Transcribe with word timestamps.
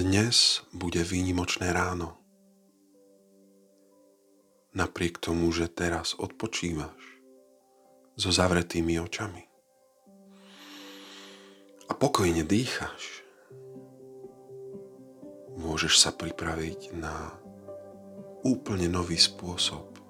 Dnes 0.00 0.64
bude 0.72 1.04
výnimočné 1.04 1.76
ráno. 1.76 2.16
Napriek 4.72 5.20
tomu, 5.20 5.52
že 5.52 5.68
teraz 5.68 6.16
odpočívaš 6.16 6.96
so 8.16 8.32
zavretými 8.32 8.96
očami 8.96 9.44
a 11.84 11.92
pokojne 11.92 12.48
dýcháš, 12.48 13.28
môžeš 15.60 16.00
sa 16.00 16.16
pripraviť 16.16 16.96
na 16.96 17.36
úplne 18.40 18.88
nový 18.88 19.20
spôsob 19.20 20.00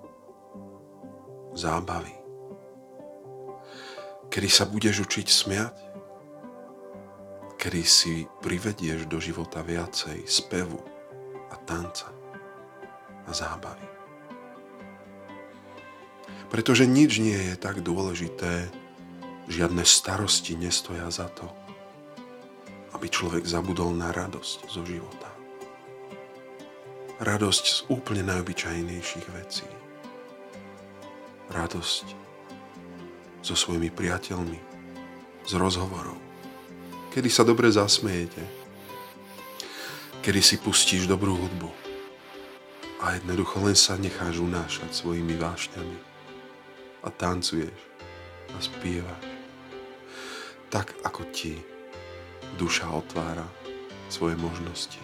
zábavy, 1.58 2.14
kedy 4.30 4.46
sa 4.54 4.70
budeš 4.70 5.02
učiť 5.02 5.26
smiať, 5.26 5.89
kedy 7.60 7.84
si 7.84 8.24
privedieš 8.40 9.04
do 9.04 9.20
života 9.20 9.60
viacej 9.60 10.24
spevu 10.24 10.80
a 11.52 11.60
tanca 11.60 12.08
a 13.28 13.30
zábavy. 13.36 13.84
Pretože 16.48 16.88
nič 16.88 17.20
nie 17.20 17.36
je 17.36 17.60
tak 17.60 17.84
dôležité, 17.84 18.72
žiadne 19.52 19.84
starosti 19.84 20.56
nestoja 20.56 21.12
za 21.12 21.28
to, 21.36 21.52
aby 22.96 23.12
človek 23.12 23.44
zabudol 23.44 23.92
na 23.92 24.08
radosť 24.08 24.58
zo 24.64 24.80
života. 24.88 25.28
Radosť 27.20 27.64
z 27.68 27.78
úplne 27.92 28.24
najobyčajnejších 28.24 29.26
vecí. 29.36 29.68
Radosť 31.52 32.06
so 33.44 33.52
svojimi 33.52 33.92
priateľmi, 33.92 34.58
z 35.44 35.52
rozhovorov 35.60 36.29
kedy 37.10 37.26
sa 37.26 37.42
dobre 37.42 37.66
zasmejete, 37.66 38.42
kedy 40.22 40.40
si 40.40 40.56
pustíš 40.62 41.10
dobrú 41.10 41.34
hudbu. 41.34 41.70
A 43.02 43.18
jednoducho 43.18 43.58
len 43.66 43.74
sa 43.74 43.98
necháš 43.98 44.38
unášať 44.38 44.94
svojimi 44.94 45.34
vášňami. 45.34 45.98
A 47.02 47.08
tancuješ. 47.08 47.74
A 48.52 48.58
spievaš. 48.60 49.24
Tak, 50.68 50.94
ako 51.02 51.24
ti 51.32 51.58
duša 52.60 52.92
otvára 52.92 53.46
svoje 54.12 54.36
možnosti. 54.36 55.00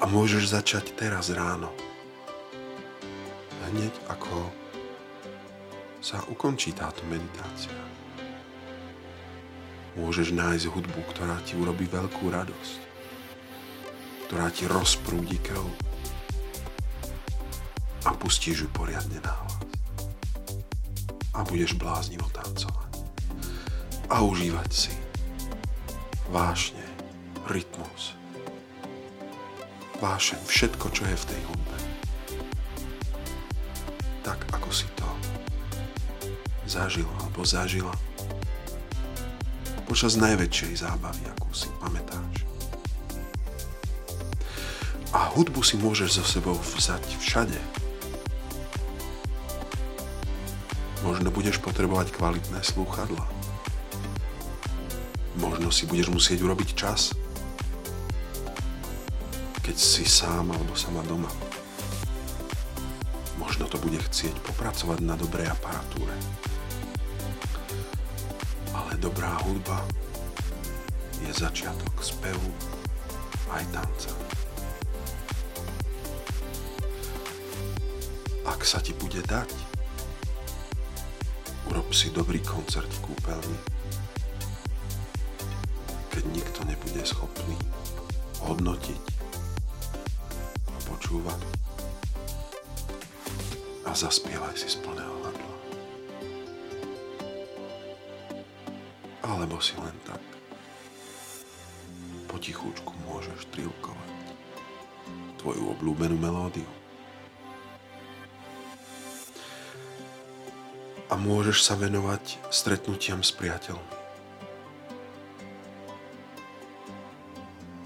A 0.00 0.06
môžeš 0.06 0.54
začať 0.54 0.94
teraz 0.94 1.28
ráno. 1.34 1.74
Hneď 3.72 3.92
ako 4.08 4.52
sa 5.98 6.22
ukončí 6.28 6.70
táto 6.76 7.02
meditácia 7.08 8.01
môžeš 9.96 10.32
nájsť 10.32 10.72
hudbu, 10.72 11.00
ktorá 11.12 11.36
ti 11.44 11.56
urobí 11.60 11.84
veľkú 11.84 12.32
radosť, 12.32 12.80
ktorá 14.28 14.48
ti 14.48 14.64
rozprúdi 14.64 15.36
krv 15.40 15.68
a 18.08 18.10
pustíš 18.16 18.66
ju 18.66 18.68
poriadne 18.72 19.20
na 19.20 19.32
hlas. 19.32 19.54
A 21.32 21.40
budeš 21.48 21.76
bláznivo 21.80 22.28
tancovať 22.32 22.92
a 24.12 24.20
užívať 24.20 24.70
si 24.72 24.92
vášne, 26.28 26.84
rytmus, 27.48 28.16
vášeň, 30.00 30.40
všetko, 30.44 30.86
čo 30.92 31.04
je 31.08 31.16
v 31.16 31.28
tej 31.28 31.40
hudbe. 31.48 31.78
Tak, 34.24 34.38
ako 34.52 34.68
si 34.72 34.88
to 34.96 35.08
zažil 36.68 37.08
alebo 37.20 37.44
zažila 37.44 37.92
počas 39.92 40.16
najväčšej 40.16 40.88
zábavy, 40.88 41.20
akú 41.36 41.52
si 41.52 41.68
pamätáš. 41.76 42.48
A 45.12 45.28
hudbu 45.36 45.60
si 45.60 45.76
môžeš 45.76 46.16
so 46.16 46.24
sebou 46.24 46.56
vzať 46.56 47.04
všade. 47.20 47.60
Možno 51.04 51.28
budeš 51.28 51.60
potrebovať 51.60 52.08
kvalitné 52.16 52.64
slúchadla. 52.64 53.20
Možno 55.36 55.68
si 55.68 55.84
budeš 55.84 56.08
musieť 56.08 56.40
urobiť 56.40 56.72
čas, 56.72 57.12
keď 59.60 59.76
si 59.76 60.08
sám 60.08 60.56
alebo 60.56 60.72
sama 60.72 61.04
doma. 61.04 61.28
Možno 63.36 63.68
to 63.68 63.76
bude 63.76 64.00
chcieť 64.00 64.40
popracovať 64.40 65.04
na 65.04 65.20
dobrej 65.20 65.52
aparatúre 65.52 66.16
dobrá 69.02 69.34
hudba 69.42 69.82
je 71.26 71.30
začiatok 71.34 71.90
spevu 71.98 72.54
aj 73.50 73.66
tanca. 73.74 74.14
Ak 78.46 78.62
sa 78.62 78.78
ti 78.78 78.94
bude 78.94 79.18
dať, 79.26 79.50
urob 81.66 81.90
si 81.90 82.14
dobrý 82.14 82.38
koncert 82.46 82.86
v 83.02 83.10
kúpeľni, 83.10 83.58
keď 86.14 86.22
nikto 86.30 86.62
nebude 86.62 87.02
schopný 87.02 87.58
hodnotiť 88.38 89.02
a 90.70 90.78
počúvať 90.86 91.42
a 93.82 93.90
zaspievaj 93.98 94.54
si 94.54 94.70
z 94.70 94.78
alebo 99.22 99.62
si 99.62 99.78
len 99.78 99.94
tak 100.02 100.20
potichúčku 102.32 102.90
môžeš 103.06 103.44
trilkovať 103.52 104.10
tvoju 105.42 105.74
obľúbenú 105.74 106.16
melódiu. 106.16 106.66
A 111.12 111.14
môžeš 111.18 111.60
sa 111.60 111.76
venovať 111.76 112.40
stretnutiam 112.48 113.20
s 113.20 113.36
priateľmi, 113.36 113.94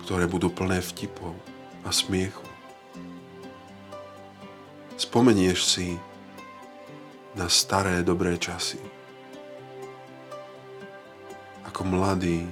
ktoré 0.07 0.31
budú 0.31 0.47
plné 0.47 0.79
vtipov 0.79 1.35
a 1.83 1.91
smiechu. 1.91 2.47
Spomenieš 4.95 5.61
si 5.67 5.99
na 7.35 7.51
staré 7.51 8.07
dobré 8.07 8.39
časy, 8.39 8.79
mladý 11.87 12.43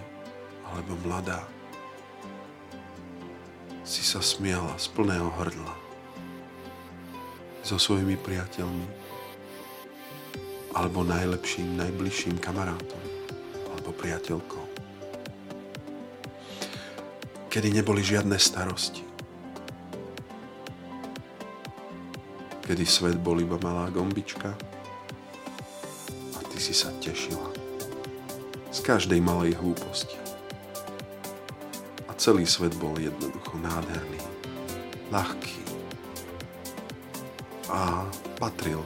alebo 0.71 0.95
mladá 1.03 1.43
si 3.83 4.07
sa 4.07 4.23
smiala 4.23 4.79
z 4.79 4.87
plného 4.95 5.29
hrdla 5.29 5.75
so 7.67 7.77
svojimi 7.77 8.15
priateľmi 8.15 8.87
alebo 10.75 11.03
najlepším, 11.07 11.79
najbližším 11.79 12.39
kamarátom 12.39 13.03
alebo 13.75 13.91
priateľkou. 13.95 14.65
Kedy 17.51 17.69
neboli 17.71 18.03
žiadne 18.03 18.35
starosti. 18.35 19.07
Kedy 22.67 22.85
svet 22.89 23.19
bol 23.23 23.39
iba 23.39 23.61
malá 23.63 23.93
gombička 23.93 24.51
a 26.35 26.39
ty 26.51 26.59
si 26.59 26.75
sa 26.75 26.91
tešila 26.99 27.64
z 28.75 28.83
každej 28.83 29.23
malej 29.23 29.55
hlúposti. 29.55 30.19
A 32.11 32.13
celý 32.19 32.43
svet 32.43 32.75
bol 32.83 32.99
jednoducho 32.99 33.55
nádherný, 33.63 34.19
ľahký 35.15 35.63
a 37.71 38.03
patril 38.35 38.83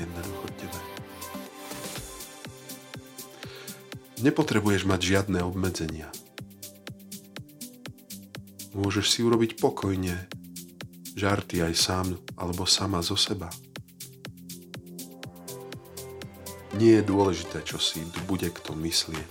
jednoducho 0.00 0.46
tebe. 0.56 0.80
Nepotrebuješ 4.24 4.88
mať 4.88 5.00
žiadne 5.04 5.44
obmedzenia. 5.44 6.08
Môžeš 8.72 9.06
si 9.12 9.20
urobiť 9.20 9.60
pokojne 9.60 10.16
žarty 11.12 11.60
aj 11.60 11.74
sám 11.76 12.06
alebo 12.40 12.64
sama 12.64 13.04
zo 13.04 13.20
seba. 13.20 13.52
Nie 16.78 17.02
je 17.02 17.10
dôležité, 17.10 17.66
čo 17.66 17.82
si 17.82 18.06
bude 18.30 18.46
kto 18.54 18.70
myslieť, 18.78 19.26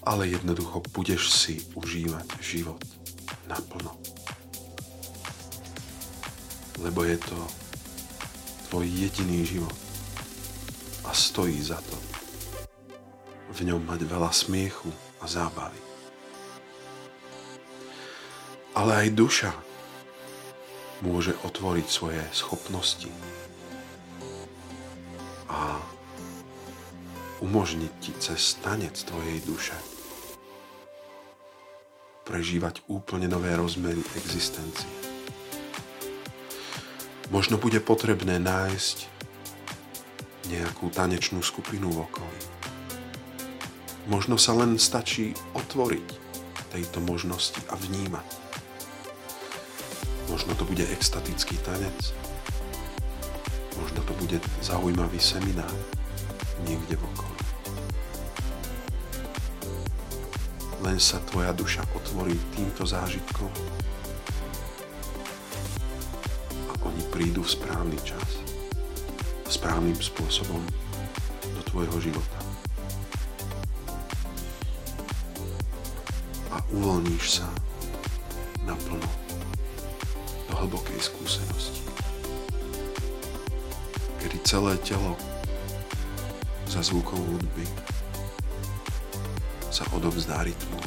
ale 0.00 0.32
jednoducho 0.32 0.80
budeš 0.96 1.28
si 1.28 1.60
užívať 1.76 2.24
život 2.40 2.80
naplno. 3.44 3.92
Lebo 6.80 7.04
je 7.04 7.20
to 7.20 7.36
tvoj 8.72 8.88
jediný 8.88 9.44
život 9.44 9.76
a 11.04 11.12
stojí 11.12 11.60
za 11.60 11.76
to 11.76 11.98
v 13.52 13.68
ňom 13.68 13.84
mať 13.84 14.00
veľa 14.08 14.32
smiechu 14.32 14.88
a 15.20 15.28
zábavy. 15.28 15.84
Ale 18.72 19.04
aj 19.04 19.08
duša 19.12 19.52
môže 21.04 21.36
otvoriť 21.44 21.86
svoje 21.92 22.24
schopnosti 22.32 23.12
a 25.50 25.82
umožniť 27.40 27.92
ti 28.00 28.12
cez 28.20 28.60
tanec 28.60 28.96
tvojej 28.96 29.40
duše 29.44 29.76
prežívať 32.30 32.86
úplne 32.86 33.26
nové 33.26 33.50
rozmery 33.58 33.98
existencie. 34.14 34.86
Možno 37.34 37.58
bude 37.58 37.82
potrebné 37.82 38.38
nájsť 38.38 39.10
nejakú 40.46 40.94
tanečnú 40.94 41.42
skupinu 41.42 41.90
v 41.90 42.06
okolí. 42.06 42.42
Možno 44.06 44.38
sa 44.38 44.54
len 44.54 44.78
stačí 44.78 45.34
otvoriť 45.58 46.06
tejto 46.70 47.02
možnosti 47.02 47.58
a 47.66 47.74
vnímať. 47.74 48.28
Možno 50.30 50.54
to 50.54 50.62
bude 50.62 50.86
extatický 50.86 51.58
tanec. 51.66 52.14
Možno 53.74 54.06
to 54.06 54.14
bude 54.22 54.38
zaujímavý 54.62 55.18
seminár 55.18 55.74
niekde 56.62 56.94
v 56.94 57.04
okolí. 57.14 57.29
Len 60.80 60.96
sa 60.96 61.20
tvoja 61.28 61.52
duša 61.52 61.84
otvorí 61.92 62.32
týmto 62.56 62.88
zážitkom 62.88 63.52
a 66.68 66.72
oni 66.88 67.02
prídu 67.12 67.44
v 67.44 67.52
správny 67.52 68.00
čas, 68.00 68.40
správnym 69.44 69.96
spôsobom 70.00 70.64
do 71.52 71.60
tvojho 71.68 72.00
života. 72.00 72.38
A 76.48 76.64
uvoľníš 76.72 77.44
sa 77.44 77.48
naplno 78.64 79.08
do 80.48 80.54
hlbokej 80.64 80.96
skúsenosti, 80.96 81.84
kedy 84.24 84.40
celé 84.48 84.80
telo 84.80 85.12
za 86.64 86.80
zvukom 86.80 87.20
hudby 87.20 87.68
sa 89.70 89.86
odovzdá 89.94 90.42
rytmu, 90.42 90.82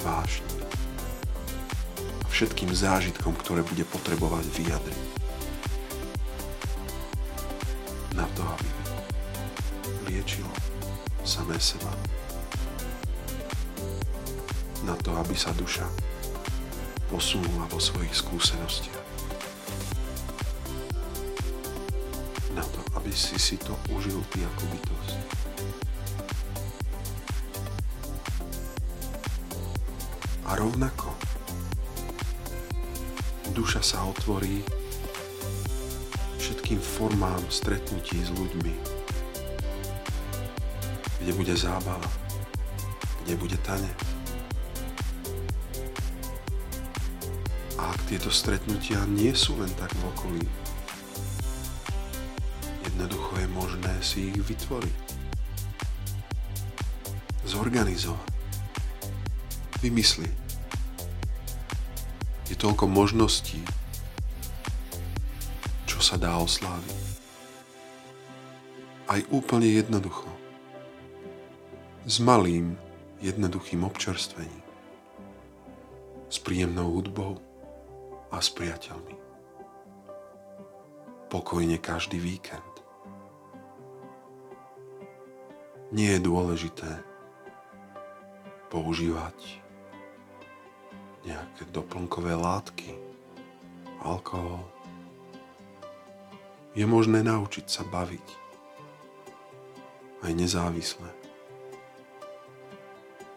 vášni 0.00 0.48
a 2.24 2.26
všetkým 2.32 2.72
zážitkom, 2.72 3.36
ktoré 3.36 3.60
bude 3.60 3.84
potrebovať 3.84 4.48
vyjadriť. 4.56 5.04
Na 8.16 8.24
to, 8.32 8.42
aby 8.48 8.68
liečilo 10.08 10.48
samé 11.20 11.60
seba. 11.60 11.92
Na 14.88 14.96
to, 15.00 15.12
aby 15.20 15.36
sa 15.36 15.52
duša 15.52 15.84
posunula 17.12 17.68
vo 17.68 17.80
svojich 17.80 18.12
skúsenostiach. 18.16 19.04
Na 22.56 22.64
to, 22.64 22.80
aby 22.96 23.12
si 23.12 23.36
si 23.36 23.56
to 23.60 23.76
užil 23.92 24.20
ty 24.32 24.40
ako 24.44 24.62
bytosť. 24.72 25.33
A 30.44 30.60
rovnako. 30.60 31.08
Duša 33.56 33.80
sa 33.80 34.04
otvorí 34.04 34.60
všetkým 36.36 36.76
formám 36.76 37.40
stretnutí 37.48 38.20
s 38.20 38.28
ľuďmi, 38.34 38.74
kde 41.22 41.32
bude 41.32 41.54
zábava, 41.56 42.10
kde 43.24 43.34
bude 43.40 43.56
tanec. 43.64 44.00
A 47.80 47.94
ak 47.94 48.00
tieto 48.10 48.28
stretnutia 48.28 49.00
nie 49.08 49.32
sú 49.32 49.56
len 49.56 49.70
tak 49.80 49.94
v 49.96 50.02
okolí, 50.12 50.44
jednoducho 52.90 53.32
je 53.38 53.48
možné 53.48 53.94
si 54.02 54.28
ich 54.28 54.40
vytvoriť, 54.44 54.98
zorganizovať, 57.48 58.33
vymyslieť 59.84 60.44
je 62.48 62.56
toľko 62.56 62.88
možností, 62.88 63.60
čo 65.84 66.00
sa 66.00 66.16
dá 66.16 66.40
osláviť. 66.40 67.04
Aj 69.04 69.20
úplne 69.28 69.68
jednoducho. 69.68 70.28
S 72.08 72.20
malým, 72.20 72.76
jednoduchým 73.20 73.84
občerstvením. 73.84 74.64
S 76.32 76.40
príjemnou 76.40 76.88
hudbou 76.88 77.40
a 78.32 78.40
s 78.40 78.48
priateľmi. 78.52 79.16
Pokojne 81.28 81.76
každý 81.76 82.16
víkend. 82.16 82.72
Nie 85.92 86.16
je 86.16 86.26
dôležité 86.26 86.90
používať 88.68 89.63
nejaké 91.24 91.64
doplnkové 91.72 92.36
látky, 92.36 92.92
alkohol. 94.04 94.60
Je 96.76 96.84
možné 96.84 97.24
naučiť 97.24 97.66
sa 97.66 97.82
baviť 97.88 98.26
aj 100.24 100.32
nezávisle 100.32 101.10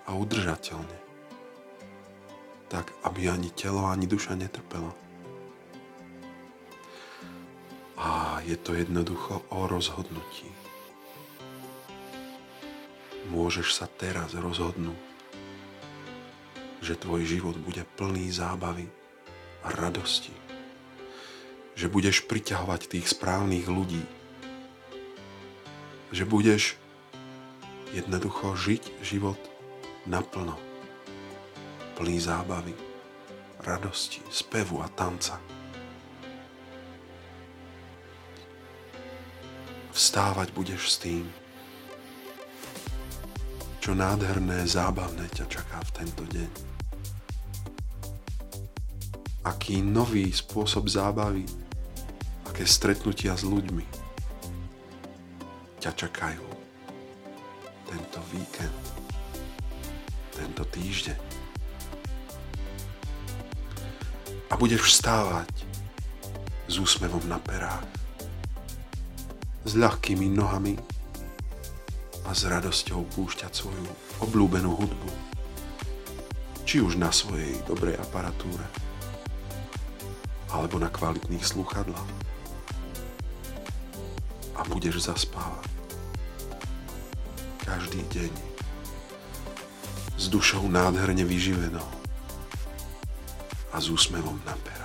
a 0.08 0.16
udržateľne, 0.16 0.98
tak 2.72 2.92
aby 3.04 3.28
ani 3.32 3.52
telo, 3.52 3.88
ani 3.88 4.08
duša 4.08 4.36
netrpela. 4.40 4.92
A 7.98 8.40
je 8.46 8.56
to 8.56 8.78
jednoducho 8.78 9.44
o 9.52 9.68
rozhodnutí. 9.68 10.48
Môžeš 13.28 13.76
sa 13.76 13.92
teraz 13.92 14.32
rozhodnúť, 14.32 15.07
že 16.88 16.96
tvoj 16.96 17.28
život 17.28 17.60
bude 17.60 17.84
plný 18.00 18.32
zábavy 18.32 18.88
a 19.68 19.76
radosti. 19.76 20.32
Že 21.76 21.92
budeš 21.92 22.24
priťahovať 22.24 22.88
tých 22.88 23.12
správnych 23.12 23.68
ľudí. 23.68 24.00
Že 26.16 26.24
budeš 26.32 26.80
jednoducho 27.92 28.56
žiť 28.56 29.04
život 29.04 29.36
naplno. 30.08 30.56
Plný 32.00 32.24
zábavy, 32.24 32.72
radosti, 33.60 34.24
spevu 34.32 34.80
a 34.80 34.88
tanca. 34.88 35.44
Vstávať 39.92 40.56
budeš 40.56 40.96
s 40.96 41.04
tým, 41.04 41.28
čo 43.88 43.96
nádherné, 43.96 44.68
zábavné 44.68 45.32
ťa 45.32 45.48
čaká 45.48 45.80
v 45.80 45.92
tento 45.96 46.28
deň. 46.28 46.52
Aký 49.48 49.80
nový 49.80 50.28
spôsob 50.28 50.92
zábavy, 50.92 51.48
aké 52.52 52.68
stretnutia 52.68 53.32
s 53.32 53.48
ľuďmi 53.48 53.88
ťa 55.80 55.96
čakajú 55.96 56.44
tento 57.88 58.20
víkend, 58.36 58.84
tento 60.36 60.68
týždeň. 60.68 61.20
A 64.52 64.54
budeš 64.60 64.84
vstávať 64.84 65.64
s 66.68 66.76
úsmevom 66.76 67.24
na 67.24 67.40
perách, 67.40 67.88
s 69.64 69.80
ľahkými 69.80 70.28
nohami 70.28 70.76
a 72.28 72.36
s 72.36 72.44
radosťou 72.44 73.08
púšťať 73.16 73.52
svoju 73.56 73.88
obľúbenú 74.20 74.76
hudbu, 74.76 75.12
či 76.68 76.84
už 76.84 77.00
na 77.00 77.08
svojej 77.08 77.56
dobrej 77.64 77.96
aparatúre, 77.96 78.68
alebo 80.52 80.76
na 80.76 80.92
kvalitných 80.92 81.48
sluchadlách. 81.48 82.12
A 84.60 84.62
budeš 84.68 85.08
zaspávať 85.08 85.72
každý 87.64 88.04
deň 88.12 88.34
s 90.18 90.26
dušou 90.28 90.66
nádherne 90.68 91.24
vyživenou 91.24 91.88
a 93.72 93.78
s 93.78 93.88
úsmevom 93.92 94.40
na 94.44 94.56
perách. 94.66 94.77